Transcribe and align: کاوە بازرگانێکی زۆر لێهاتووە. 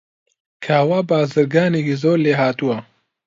کاوە 0.65 0.99
بازرگانێکی 1.09 1.99
زۆر 2.01 2.17
لێهاتووە. 2.25 2.77